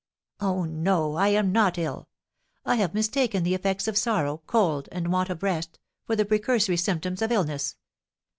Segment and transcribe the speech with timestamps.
[0.39, 2.09] Oh, no, I am not ill;
[2.65, 5.77] I have mistaken the effects of sorrow, cold, and want of rest,
[6.07, 7.75] for the precursory symptoms of illness.